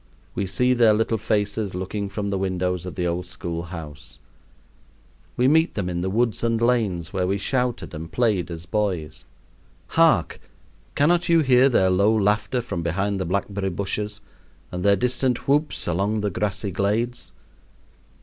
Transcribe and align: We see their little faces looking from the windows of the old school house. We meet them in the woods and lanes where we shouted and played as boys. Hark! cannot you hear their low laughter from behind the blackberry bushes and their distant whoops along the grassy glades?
We 0.33 0.47
see 0.47 0.73
their 0.73 0.93
little 0.95 1.19
faces 1.19 1.75
looking 1.75 2.09
from 2.09 2.31
the 2.31 2.39
windows 2.39 2.87
of 2.87 2.95
the 2.95 3.05
old 3.05 3.27
school 3.27 3.61
house. 3.65 4.17
We 5.37 5.47
meet 5.47 5.75
them 5.75 5.91
in 5.91 6.01
the 6.01 6.09
woods 6.09 6.43
and 6.43 6.59
lanes 6.59 7.13
where 7.13 7.27
we 7.27 7.37
shouted 7.37 7.93
and 7.93 8.11
played 8.11 8.49
as 8.49 8.65
boys. 8.65 9.25
Hark! 9.89 10.39
cannot 10.95 11.29
you 11.29 11.41
hear 11.41 11.69
their 11.69 11.91
low 11.91 12.15
laughter 12.19 12.63
from 12.63 12.81
behind 12.81 13.19
the 13.19 13.25
blackberry 13.25 13.69
bushes 13.69 14.21
and 14.71 14.83
their 14.83 14.95
distant 14.95 15.47
whoops 15.47 15.85
along 15.85 16.21
the 16.21 16.31
grassy 16.31 16.71
glades? 16.71 17.31